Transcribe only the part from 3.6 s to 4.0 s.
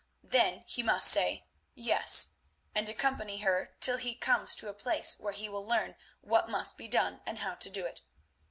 till